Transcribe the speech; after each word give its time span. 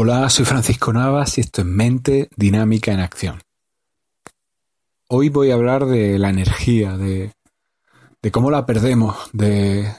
Hola, 0.00 0.30
soy 0.30 0.44
Francisco 0.44 0.92
Navas 0.92 1.38
y 1.38 1.40
esto 1.40 1.62
es 1.62 1.66
Mente 1.66 2.28
Dinámica 2.36 2.92
en 2.92 3.00
Acción. 3.00 3.40
Hoy 5.08 5.28
voy 5.28 5.50
a 5.50 5.54
hablar 5.54 5.86
de 5.86 6.20
la 6.20 6.30
energía, 6.30 6.96
de, 6.96 7.32
cómo 8.30 8.52
la 8.52 8.64
perdemos, 8.64 9.16
de, 9.32 9.92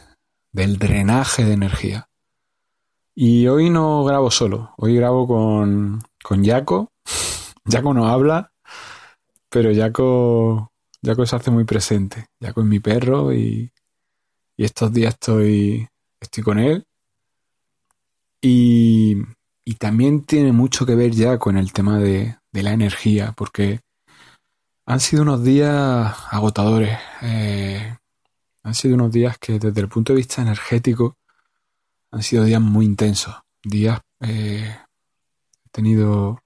del 0.53 0.79
drenaje 0.79 1.43
de 1.43 1.51
energía. 1.51 2.07
Y 3.13 3.47
hoy 3.47 3.69
no 3.69 4.05
grabo 4.05 4.31
solo, 4.31 4.73
hoy 4.77 4.95
grabo 4.95 5.27
con, 5.27 6.01
con 6.23 6.45
Jaco. 6.45 6.93
Jaco 7.69 7.93
no 7.93 8.07
habla, 8.07 8.53
pero 9.49 9.75
Jaco, 9.75 10.71
Jaco 11.03 11.25
se 11.25 11.35
hace 11.35 11.51
muy 11.51 11.65
presente. 11.65 12.27
Jaco 12.41 12.61
es 12.61 12.67
mi 12.67 12.79
perro 12.79 13.33
y, 13.33 13.69
y 14.55 14.63
estos 14.63 14.93
días 14.93 15.15
estoy, 15.15 15.89
estoy 16.21 16.41
con 16.41 16.57
él. 16.57 16.85
Y, 18.41 19.17
y 19.69 19.75
también 19.75 20.23
tiene 20.25 20.51
mucho 20.51 20.83
que 20.83 20.95
ver 20.95 21.11
ya 21.11 21.37
con 21.37 21.55
el 21.55 21.71
tema 21.73 21.99
de, 21.99 22.39
la 22.53 22.71
energía, 22.71 23.33
porque 23.37 23.81
han 24.87 24.99
sido 24.99 25.21
unos 25.21 25.43
días 25.43 26.15
agotadores. 26.31 26.97
Eh, 27.21 27.95
han 28.63 28.73
sido 28.73 28.95
unos 28.95 29.11
días 29.11 29.37
que 29.37 29.59
desde 29.59 29.79
el 29.79 29.87
punto 29.87 30.11
de 30.11 30.17
vista 30.17 30.41
energético 30.41 31.17
han 32.09 32.23
sido 32.23 32.45
días 32.45 32.59
muy 32.59 32.83
intensos. 32.83 33.35
Días... 33.63 34.01
Eh, 34.21 34.75
he 35.65 35.69
tenido 35.69 36.41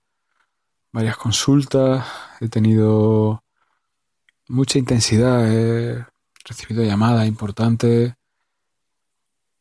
varias 0.92 1.16
consultas, 1.16 2.06
he 2.42 2.50
tenido 2.50 3.42
mucha 4.50 4.80
intensidad, 4.80 5.50
he 5.50 6.06
recibido 6.44 6.84
llamadas 6.84 7.26
importantes, 7.26 8.16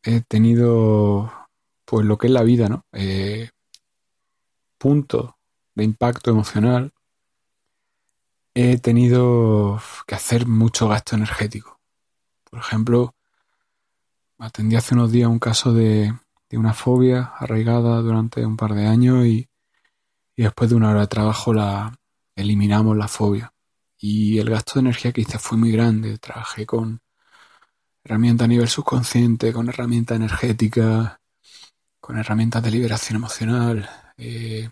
he 0.03 0.21
tenido 0.23 1.42
pues 1.85 2.07
lo 2.07 2.19
que 2.19 2.27
es 2.29 2.33
la 2.33 2.43
vida, 2.43 2.69
¿no? 2.69 2.87
Eh, 2.93 3.51
punto 4.79 5.39
de 5.75 5.85
impacto 5.85 6.31
emocional, 6.31 6.93
he 8.55 8.79
tenido 8.79 9.81
que 10.07 10.15
hacer 10.15 10.47
mucho 10.47 10.89
gasto 10.89 11.17
energético. 11.17 11.81
Por 12.51 12.61
ejemplo, 12.61 13.15
atendí 14.39 14.77
hace 14.77 14.95
unos 14.95 15.13
días 15.13 15.29
un 15.29 15.39
caso 15.39 15.73
de, 15.73 16.13
una 16.53 16.75
fobia 16.75 17.33
arraigada 17.39 18.03
durante 18.03 18.45
un 18.45 18.57
par 18.59 18.75
de 18.75 18.87
años 18.87 19.25
y, 19.25 19.49
y, 20.37 20.43
después 20.43 20.69
de 20.69 20.77
una 20.77 20.91
hora 20.91 21.01
de 21.03 21.07
trabajo 21.07 21.55
la 21.55 21.95
eliminamos 22.37 22.97
la 22.97 23.09
fobia. 23.09 23.55
Y 23.99 24.39
el 24.39 24.51
gasto 24.51 24.75
de 24.75 24.81
energía 24.81 25.13
que 25.13 25.23
hice 25.23 25.39
fue 25.39 25.57
muy 25.59 25.73
grande. 25.73 26.19
Trabajé 26.19 26.67
con 26.67 27.01
herramientas 28.05 28.45
a 28.47 28.49
nivel 28.49 28.69
subconsciente, 28.69 29.53
con 29.53 29.69
herramientas 29.69 30.17
energéticas, 30.17 31.19
con 32.03 32.19
herramientas 32.19 32.63
de 32.65 32.71
liberación 32.73 33.17
emocional. 33.17 33.89
Eh, 34.19 34.69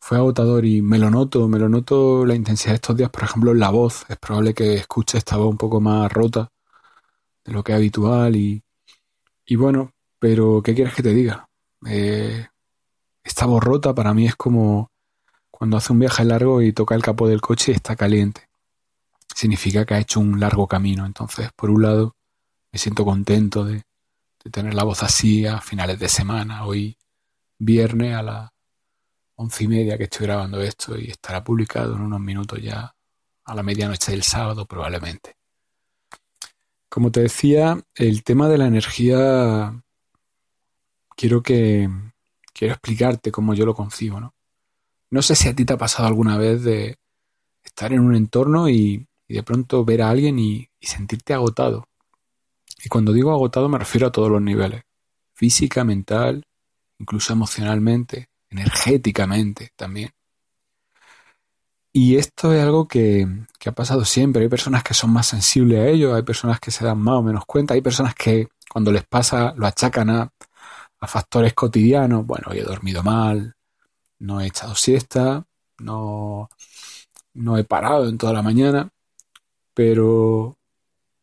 fue 0.00 0.16
agotador 0.16 0.64
y 0.64 0.80
me 0.80 0.98
lo 0.98 1.10
noto, 1.10 1.46
me 1.48 1.58
lo 1.58 1.68
noto 1.68 2.24
la 2.24 2.34
intensidad 2.34 2.70
de 2.70 2.76
estos 2.76 2.96
días, 2.96 3.10
por 3.10 3.24
ejemplo, 3.24 3.52
en 3.52 3.60
la 3.60 3.70
voz. 3.70 4.06
Es 4.08 4.16
probable 4.16 4.54
que 4.54 4.74
escuche 4.74 5.18
esta 5.18 5.36
voz 5.36 5.50
un 5.50 5.58
poco 5.58 5.80
más 5.80 6.10
rota 6.10 6.50
de 7.44 7.52
lo 7.52 7.62
que 7.62 7.72
es 7.72 7.76
habitual 7.76 8.36
y, 8.36 8.62
y 9.44 9.56
bueno, 9.56 9.92
pero 10.18 10.62
¿qué 10.62 10.74
quieres 10.74 10.94
que 10.94 11.02
te 11.02 11.12
diga? 11.12 11.46
Eh, 11.86 12.46
esta 13.22 13.44
voz 13.44 13.62
rota 13.62 13.94
para 13.94 14.14
mí 14.14 14.26
es 14.26 14.34
como 14.34 14.90
cuando 15.50 15.76
hace 15.76 15.92
un 15.92 15.98
viaje 15.98 16.24
largo 16.24 16.62
y 16.62 16.72
toca 16.72 16.94
el 16.94 17.02
capó 17.02 17.28
del 17.28 17.42
coche 17.42 17.72
y 17.72 17.74
está 17.74 17.96
caliente. 17.96 18.48
Significa 19.34 19.84
que 19.84 19.94
ha 19.94 20.00
hecho 20.00 20.20
un 20.20 20.40
largo 20.40 20.66
camino. 20.66 21.04
Entonces, 21.04 21.50
por 21.54 21.70
un 21.70 21.82
lado, 21.82 22.16
me 22.72 22.78
siento 22.78 23.04
contento 23.04 23.64
de, 23.64 23.82
de 24.42 24.50
tener 24.50 24.74
la 24.74 24.84
voz 24.84 25.02
así 25.02 25.46
a 25.46 25.60
finales 25.60 25.98
de 25.98 26.08
semana. 26.08 26.64
Hoy 26.64 26.96
viernes 27.58 28.14
a 28.14 28.22
las 28.22 28.50
once 29.36 29.64
y 29.64 29.68
media 29.68 29.98
que 29.98 30.04
estoy 30.04 30.26
grabando 30.26 30.60
esto 30.60 30.98
y 30.98 31.10
estará 31.10 31.44
publicado 31.44 31.94
en 31.94 32.02
unos 32.02 32.20
minutos 32.20 32.60
ya 32.60 32.94
a 33.44 33.54
la 33.54 33.62
medianoche 33.62 34.12
del 34.12 34.22
sábado 34.22 34.66
probablemente. 34.66 35.36
Como 36.88 37.12
te 37.12 37.20
decía, 37.20 37.80
el 37.94 38.24
tema 38.24 38.48
de 38.48 38.58
la 38.58 38.66
energía 38.66 39.82
quiero 41.16 41.42
que 41.42 41.88
quiero 42.52 42.74
explicarte 42.74 43.30
cómo 43.30 43.54
yo 43.54 43.64
lo 43.66 43.74
concibo, 43.74 44.20
¿no? 44.20 44.34
No 45.10 45.22
sé 45.22 45.34
si 45.34 45.48
a 45.48 45.54
ti 45.54 45.64
te 45.64 45.72
ha 45.72 45.78
pasado 45.78 46.08
alguna 46.08 46.36
vez 46.36 46.62
de 46.62 46.98
estar 47.64 47.92
en 47.92 48.00
un 48.00 48.14
entorno 48.14 48.68
y, 48.68 49.06
de 49.28 49.42
pronto 49.42 49.84
ver 49.84 50.02
a 50.02 50.10
alguien 50.10 50.38
y 50.38 50.68
sentirte 50.80 51.34
agotado, 51.34 51.89
y 52.84 52.88
cuando 52.88 53.12
digo 53.12 53.30
agotado 53.30 53.68
me 53.68 53.78
refiero 53.78 54.08
a 54.08 54.12
todos 54.12 54.30
los 54.30 54.42
niveles. 54.42 54.82
Física, 55.34 55.84
mental, 55.84 56.44
incluso 56.98 57.32
emocionalmente, 57.32 58.28
energéticamente 58.50 59.72
también. 59.76 60.10
Y 61.92 62.16
esto 62.16 62.52
es 62.52 62.62
algo 62.62 62.86
que, 62.86 63.26
ha 63.66 63.72
pasado 63.72 64.04
siempre. 64.04 64.42
Hay 64.42 64.48
personas 64.48 64.84
que 64.84 64.94
son 64.94 65.12
más 65.12 65.26
sensibles 65.26 65.80
a 65.80 65.86
ello, 65.88 66.14
hay 66.14 66.22
personas 66.22 66.60
que 66.60 66.70
se 66.70 66.84
dan 66.84 66.98
más 66.98 67.16
o 67.16 67.22
menos 67.22 67.44
cuenta, 67.46 67.74
hay 67.74 67.80
personas 67.80 68.14
que 68.14 68.48
cuando 68.70 68.92
les 68.92 69.04
pasa 69.04 69.52
lo 69.56 69.66
achacan 69.66 70.10
a, 70.10 70.32
factores 71.02 71.54
cotidianos. 71.54 72.26
Bueno, 72.26 72.48
hoy 72.50 72.58
he 72.58 72.62
dormido 72.62 73.02
mal, 73.02 73.54
no 74.20 74.40
he 74.40 74.46
echado 74.46 74.74
siesta, 74.74 75.44
no, 75.78 76.48
no 77.34 77.58
he 77.58 77.64
parado 77.64 78.08
en 78.08 78.18
toda 78.18 78.32
la 78.34 78.42
mañana, 78.42 78.90
pero 79.74 80.59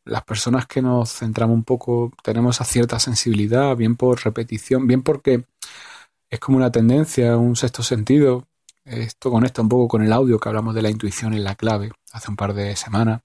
las 0.08 0.24
personas 0.24 0.66
que 0.68 0.82
nos 0.82 1.12
centramos 1.12 1.56
un 1.56 1.64
poco 1.64 2.12
tenemos 2.24 2.62
a 2.62 2.66
cierta 2.66 3.00
sensibilidad, 3.00 3.76
bien 3.76 3.96
por 3.96 4.24
repetición, 4.24 4.88
bien 4.88 5.04
porque 5.04 5.46
es 6.30 6.40
como 6.40 6.58
una 6.58 6.72
tendencia, 6.72 7.38
un 7.38 7.56
sexto 7.56 7.84
sentido. 7.84 8.48
Esto 8.86 9.32
conecta 9.32 9.62
un 9.62 9.70
poco 9.70 9.88
con 9.88 10.04
el 10.04 10.14
audio 10.14 10.40
que 10.40 10.50
hablamos 10.50 10.74
de 10.76 10.82
la 10.82 10.90
intuición 10.90 11.34
en 11.34 11.44
la 11.44 11.56
clave 11.56 11.92
hace 12.12 12.32
un 12.32 12.38
par 12.38 12.54
de 12.54 12.76
semanas. 12.76 13.22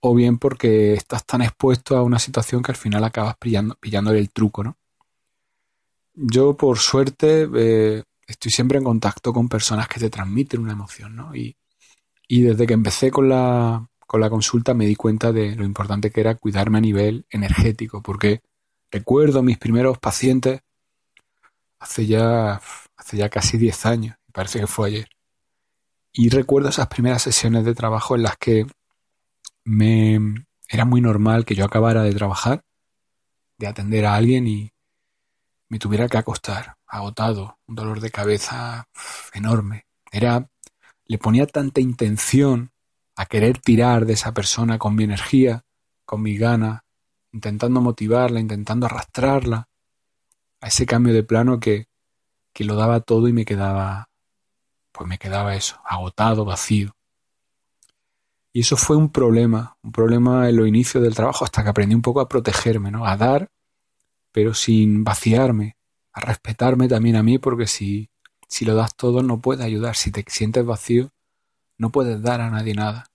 O 0.00 0.14
bien 0.14 0.38
porque 0.38 0.94
estás 0.94 1.26
tan 1.26 1.42
expuesto 1.42 1.96
a 1.96 2.02
una 2.02 2.18
situación 2.18 2.62
que 2.62 2.72
al 2.72 2.76
final 2.76 3.04
acabas 3.04 3.36
pillando, 3.36 3.76
pillándole 3.80 4.18
el 4.18 4.30
truco, 4.30 4.64
¿no? 4.64 4.78
Yo, 6.14 6.56
por 6.56 6.78
suerte, 6.78 7.48
eh, 7.54 8.02
estoy 8.26 8.50
siempre 8.50 8.78
en 8.78 8.84
contacto 8.84 9.32
con 9.32 9.48
personas 9.48 9.88
que 9.88 10.00
te 10.00 10.10
transmiten 10.10 10.60
una 10.60 10.72
emoción, 10.72 11.16
¿no? 11.16 11.34
Y, 11.34 11.56
y 12.28 12.42
desde 12.42 12.66
que 12.66 12.74
empecé 12.74 13.10
con 13.10 13.28
la, 13.28 13.86
con 14.10 14.20
la 14.20 14.28
consulta 14.28 14.74
me 14.74 14.86
di 14.86 14.96
cuenta 14.96 15.30
de 15.30 15.54
lo 15.54 15.64
importante 15.64 16.10
que 16.10 16.20
era 16.20 16.34
cuidarme 16.34 16.78
a 16.78 16.80
nivel 16.80 17.26
energético, 17.30 18.02
porque 18.02 18.42
recuerdo 18.90 19.40
mis 19.44 19.56
primeros 19.56 20.00
pacientes 20.00 20.62
hace 21.78 22.06
ya, 22.06 22.60
hace 22.96 23.16
ya 23.16 23.28
casi 23.28 23.56
10 23.56 23.86
años, 23.86 24.16
parece 24.32 24.58
que 24.58 24.66
fue 24.66 24.88
ayer. 24.88 25.08
Y 26.12 26.28
recuerdo 26.28 26.70
esas 26.70 26.88
primeras 26.88 27.22
sesiones 27.22 27.64
de 27.64 27.72
trabajo 27.72 28.16
en 28.16 28.24
las 28.24 28.36
que 28.36 28.66
me 29.62 30.18
era 30.68 30.84
muy 30.84 31.00
normal 31.00 31.44
que 31.44 31.54
yo 31.54 31.64
acabara 31.64 32.02
de 32.02 32.12
trabajar, 32.12 32.64
de 33.58 33.68
atender 33.68 34.06
a 34.06 34.16
alguien 34.16 34.48
y 34.48 34.72
me 35.68 35.78
tuviera 35.78 36.08
que 36.08 36.18
acostar, 36.18 36.74
agotado, 36.84 37.60
un 37.68 37.76
dolor 37.76 38.00
de 38.00 38.10
cabeza 38.10 38.88
enorme. 39.34 39.86
Era, 40.10 40.50
le 41.04 41.18
ponía 41.18 41.46
tanta 41.46 41.80
intención 41.80 42.72
a 43.20 43.26
querer 43.26 43.58
tirar 43.58 44.06
de 44.06 44.14
esa 44.14 44.32
persona 44.32 44.78
con 44.78 44.94
mi 44.94 45.04
energía, 45.04 45.62
con 46.06 46.22
mi 46.22 46.38
gana, 46.38 46.86
intentando 47.32 47.82
motivarla, 47.82 48.40
intentando 48.40 48.86
arrastrarla 48.86 49.68
a 50.62 50.68
ese 50.68 50.86
cambio 50.86 51.12
de 51.12 51.22
plano 51.22 51.60
que, 51.60 51.88
que 52.54 52.64
lo 52.64 52.76
daba 52.76 53.00
todo 53.00 53.28
y 53.28 53.34
me 53.34 53.44
quedaba, 53.44 54.08
pues 54.90 55.06
me 55.06 55.18
quedaba 55.18 55.54
eso, 55.54 55.78
agotado, 55.84 56.46
vacío. 56.46 56.96
Y 58.54 58.60
eso 58.60 58.78
fue 58.78 58.96
un 58.96 59.10
problema, 59.10 59.76
un 59.82 59.92
problema 59.92 60.48
en 60.48 60.56
los 60.56 60.66
inicios 60.66 61.02
del 61.02 61.14
trabajo 61.14 61.44
hasta 61.44 61.62
que 61.62 61.68
aprendí 61.68 61.94
un 61.94 62.00
poco 62.00 62.22
a 62.22 62.28
protegerme, 62.28 62.90
¿no? 62.90 63.04
A 63.04 63.18
dar, 63.18 63.50
pero 64.32 64.54
sin 64.54 65.04
vaciarme, 65.04 65.76
a 66.14 66.20
respetarme 66.22 66.88
también 66.88 67.16
a 67.16 67.22
mí, 67.22 67.38
porque 67.38 67.66
si, 67.66 68.08
si 68.48 68.64
lo 68.64 68.74
das 68.74 68.96
todo 68.96 69.22
no 69.22 69.42
puedes 69.42 69.62
ayudar. 69.62 69.94
Si 69.94 70.10
te 70.10 70.24
sientes 70.26 70.64
vacío, 70.64 71.10
no 71.76 71.90
puedes 71.90 72.22
dar 72.22 72.40
a 72.40 72.48
nadie 72.48 72.72
nada 72.72 73.10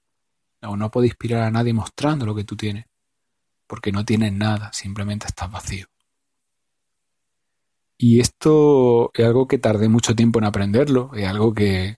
o 0.68 0.78
no 0.78 0.92
puede 0.92 1.08
inspirar 1.08 1.44
a 1.44 1.52
nadie 1.52 1.74
mostrando 1.74 2.26
lo 2.26 2.36
que 2.36 2.44
tú 2.44 2.56
tienes, 2.56 2.86
porque 3.68 3.92
no 3.92 4.06
tienes 4.06 4.34
nada, 4.34 4.72
simplemente 4.74 5.28
estás 5.28 5.52
vacío. 5.52 5.88
Y 7.98 8.20
esto 8.20 9.12
es 9.14 9.26
algo 9.26 9.48
que 9.48 9.58
tardé 9.58 9.88
mucho 9.88 10.16
tiempo 10.16 10.40
en 10.40 10.46
aprenderlo, 10.46 11.12
es 11.16 11.28
algo 11.28 11.54
que, 11.54 11.98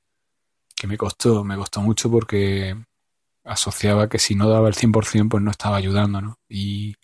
que 0.76 0.88
me 0.88 0.98
costó, 0.98 1.44
me 1.44 1.56
costó 1.56 1.82
mucho 1.82 2.12
porque 2.12 2.76
asociaba 3.44 4.10
que 4.10 4.20
si 4.20 4.36
no 4.36 4.50
daba 4.50 4.68
el 4.68 4.76
100% 4.76 5.30
pues 5.30 5.44
no 5.44 5.52
estaba 5.52 5.78
ayudando, 5.78 6.22
¿no? 6.22 6.40
Y, 6.48 6.96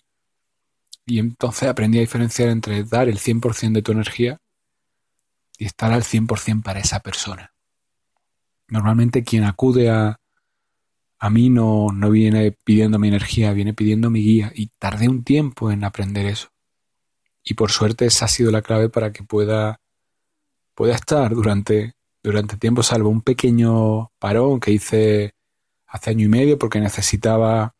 y 1.06 1.18
entonces 1.18 1.68
aprendí 1.68 1.98
a 1.98 2.02
diferenciar 2.02 2.50
entre 2.50 2.84
dar 2.84 3.08
el 3.08 3.18
100% 3.18 3.72
de 3.72 3.82
tu 3.82 3.92
energía 3.92 4.38
y 5.58 5.66
estar 5.66 5.92
al 5.92 6.02
100% 6.02 6.62
para 6.62 6.80
esa 6.80 7.00
persona. 7.00 7.52
Normalmente 8.68 9.24
quien 9.24 9.44
acude 9.44 9.90
a, 9.90 10.18
a 11.24 11.30
mí 11.30 11.48
no, 11.48 11.88
no 11.90 12.10
viene 12.10 12.52
pidiendo 12.52 12.98
mi 12.98 13.08
energía, 13.08 13.54
viene 13.54 13.72
pidiendo 13.72 14.10
mi 14.10 14.22
guía 14.22 14.52
y 14.54 14.66
tardé 14.78 15.08
un 15.08 15.24
tiempo 15.24 15.70
en 15.70 15.82
aprender 15.82 16.26
eso. 16.26 16.48
Y 17.42 17.54
por 17.54 17.70
suerte 17.70 18.04
esa 18.04 18.26
ha 18.26 18.28
sido 18.28 18.50
la 18.50 18.60
clave 18.60 18.90
para 18.90 19.10
que 19.10 19.22
pueda 19.22 19.80
puede 20.74 20.92
estar 20.92 21.34
durante, 21.34 21.94
durante 22.22 22.58
tiempo, 22.58 22.82
salvo 22.82 23.08
un 23.08 23.22
pequeño 23.22 24.10
parón 24.18 24.60
que 24.60 24.72
hice 24.72 25.34
hace 25.86 26.10
año 26.10 26.26
y 26.26 26.28
medio 26.28 26.58
porque 26.58 26.78
necesitaba 26.78 27.74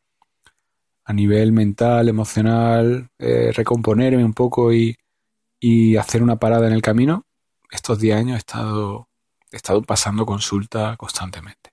a 1.04 1.12
nivel 1.12 1.52
mental, 1.52 2.08
emocional, 2.08 3.10
eh, 3.18 3.52
recomponerme 3.52 4.24
un 4.24 4.32
poco 4.32 4.72
y, 4.72 4.96
y, 5.60 5.96
hacer 5.96 6.22
una 6.22 6.36
parada 6.36 6.66
en 6.66 6.72
el 6.72 6.80
camino. 6.80 7.26
Estos 7.70 7.98
10 7.98 8.16
años 8.16 8.36
he 8.36 8.38
estado, 8.38 9.10
he 9.52 9.56
estado 9.56 9.82
pasando 9.82 10.24
consulta 10.24 10.96
constantemente. 10.96 11.63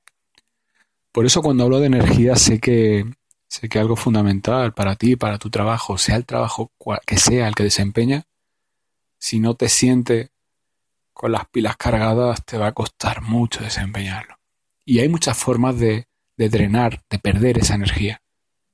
Por 1.12 1.26
eso 1.26 1.42
cuando 1.42 1.64
hablo 1.64 1.80
de 1.80 1.88
energía 1.88 2.36
sé 2.36 2.60
que, 2.60 3.06
sé 3.48 3.68
que 3.68 3.80
algo 3.80 3.96
fundamental 3.96 4.74
para 4.74 4.96
ti, 4.96 5.16
para 5.16 5.38
tu 5.38 5.50
trabajo, 5.50 5.98
sea 5.98 6.16
el 6.16 6.26
trabajo 6.26 6.72
que 7.06 7.18
sea 7.18 7.48
el 7.48 7.56
que 7.56 7.64
desempeña, 7.64 8.24
si 9.18 9.40
no 9.40 9.56
te 9.56 9.70
sientes 9.70 10.32
con 11.14 11.34
las 11.34 11.48
pilas 11.50 11.78
cargadas 11.78 12.44
te 12.46 12.58
va 12.58 12.68
a 12.68 12.72
costar 12.72 13.22
mucho 13.22 13.64
desempeñarlo. 13.64 14.38
Y 14.86 15.00
hay 15.00 15.10
muchas 15.10 15.38
formas 15.38 15.78
de, 15.78 16.08
de 16.38 16.50
drenar, 16.50 17.04
de 17.10 17.20
perder 17.20 17.60
esa 17.60 17.76
energía. 17.76 18.22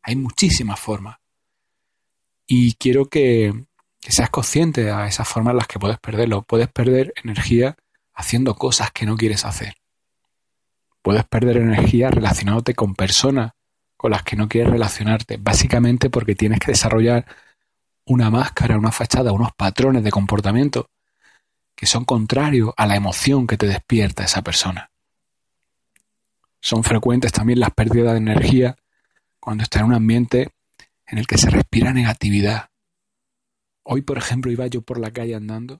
Hay 0.02 0.16
muchísimas 0.16 0.80
formas. 0.80 1.18
Y 2.46 2.76
quiero 2.76 3.08
que 3.08 3.66
seas 4.00 4.30
consciente 4.30 4.84
de 4.86 5.08
esas 5.08 5.28
formas 5.28 5.52
en 5.52 5.58
las 5.58 5.68
que 5.68 5.80
puedes 5.80 6.00
perderlo. 6.00 6.44
Puedes 6.44 6.70
perder 6.70 7.14
energía 7.22 7.76
haciendo 8.14 8.56
cosas 8.56 8.92
que 8.92 9.06
no 9.06 9.18
quieres 9.18 9.44
hacer. 9.44 9.76
Puedes 11.02 11.26
perder 11.26 11.58
energía 11.58 12.10
relacionándote 12.10 12.74
con 12.74 12.96
personas 12.96 13.52
con 13.96 14.12
las 14.12 14.24
que 14.24 14.36
no 14.36 14.48
quieres 14.48 14.72
relacionarte, 14.72 15.38
básicamente 15.38 16.10
porque 16.10 16.36
tienes 16.36 16.60
que 16.60 16.72
desarrollar 16.72 17.26
una 18.06 18.30
máscara, 18.30 18.78
una 18.78 18.92
fachada, 18.92 19.32
unos 19.32 19.52
patrones 19.54 20.04
de 20.04 20.12
comportamiento 20.12 20.90
que 21.76 21.86
son 21.86 22.06
contrarios 22.06 22.74
a 22.78 22.88
la 22.88 22.96
emoción 22.96 23.46
que 23.46 23.58
te 23.58 23.68
despierta 23.68 24.24
esa 24.24 24.42
persona. 24.42 24.92
Son 26.60 26.84
frecuentes 26.84 27.32
también 27.32 27.60
las 27.60 27.72
pérdidas 27.72 28.14
de 28.14 28.18
energía 28.18 28.76
cuando 29.40 29.64
estás 29.64 29.82
en 29.82 29.90
un 29.90 29.94
ambiente 29.94 30.50
en 31.06 31.18
el 31.20 31.28
que 31.28 31.38
se 31.38 31.50
respira 31.50 31.94
negatividad. 31.94 32.70
Hoy, 33.84 34.02
por 34.02 34.18
ejemplo, 34.18 34.52
iba 34.52 34.68
yo 34.68 34.82
por 34.82 35.00
la 35.00 35.12
calle 35.12 35.36
andando. 35.36 35.80